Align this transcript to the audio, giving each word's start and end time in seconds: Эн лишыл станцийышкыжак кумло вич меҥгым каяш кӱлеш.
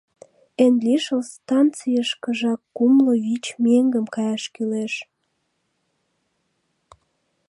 Эн 0.63 0.75
лишыл 0.85 1.21
станцийышкыжак 1.33 2.61
кумло 2.75 3.13
вич 3.23 3.43
меҥгым 3.63 4.05
каяш 4.15 4.43
кӱлеш. 4.53 4.93